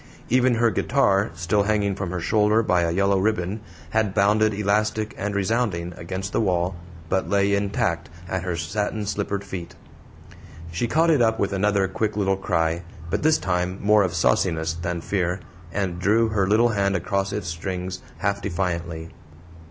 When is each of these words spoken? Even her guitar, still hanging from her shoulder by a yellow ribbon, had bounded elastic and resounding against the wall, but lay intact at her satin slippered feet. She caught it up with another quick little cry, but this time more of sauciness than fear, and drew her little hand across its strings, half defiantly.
Even 0.29 0.55
her 0.55 0.71
guitar, 0.71 1.29
still 1.35 1.61
hanging 1.61 1.93
from 1.93 2.09
her 2.09 2.19
shoulder 2.19 2.63
by 2.63 2.81
a 2.81 2.89
yellow 2.91 3.19
ribbon, 3.19 3.59
had 3.91 4.15
bounded 4.15 4.51
elastic 4.51 5.13
and 5.15 5.35
resounding 5.35 5.93
against 5.95 6.33
the 6.33 6.41
wall, 6.41 6.75
but 7.07 7.29
lay 7.29 7.53
intact 7.53 8.09
at 8.27 8.41
her 8.41 8.55
satin 8.55 9.05
slippered 9.05 9.43
feet. 9.43 9.75
She 10.71 10.87
caught 10.87 11.11
it 11.11 11.21
up 11.21 11.37
with 11.37 11.53
another 11.53 11.87
quick 11.87 12.17
little 12.17 12.35
cry, 12.35 12.81
but 13.11 13.21
this 13.21 13.37
time 13.37 13.77
more 13.79 14.01
of 14.01 14.15
sauciness 14.15 14.73
than 14.73 15.01
fear, 15.01 15.39
and 15.71 15.99
drew 15.99 16.29
her 16.29 16.47
little 16.47 16.69
hand 16.69 16.95
across 16.95 17.31
its 17.31 17.47
strings, 17.47 18.01
half 18.17 18.41
defiantly. 18.41 19.09